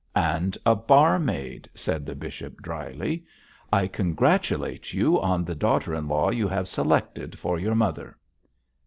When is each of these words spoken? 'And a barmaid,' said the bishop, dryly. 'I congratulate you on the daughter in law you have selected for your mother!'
'And 0.15 0.57
a 0.65 0.73
barmaid,' 0.73 1.69
said 1.75 2.07
the 2.07 2.15
bishop, 2.15 2.59
dryly. 2.63 3.23
'I 3.71 3.85
congratulate 3.89 4.93
you 4.95 5.21
on 5.21 5.45
the 5.45 5.53
daughter 5.53 5.93
in 5.93 6.07
law 6.07 6.31
you 6.31 6.47
have 6.47 6.67
selected 6.67 7.37
for 7.37 7.59
your 7.59 7.75
mother!' 7.75 8.17